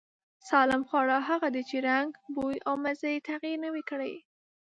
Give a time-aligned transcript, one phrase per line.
[0.49, 4.13] سالم خواړه هغه دي چې رنگ، بوی او مزې يې تغير نه وي کړی.